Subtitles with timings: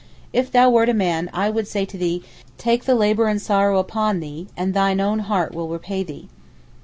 [0.33, 2.23] If thou wert a man, I would say to thee,
[2.57, 6.27] take the labour and sorrow upon thee, and thine own heart will repay thee.